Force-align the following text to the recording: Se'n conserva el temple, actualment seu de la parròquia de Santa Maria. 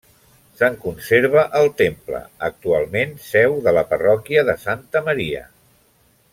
Se'n 0.59 0.77
conserva 0.85 1.43
el 1.59 1.69
temple, 1.81 2.23
actualment 2.49 3.13
seu 3.29 3.55
de 3.69 3.77
la 3.79 3.87
parròquia 3.93 4.47
de 4.51 4.57
Santa 4.67 5.07
Maria. 5.11 5.47